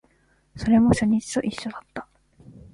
[0.55, 2.07] それも初日と一緒だった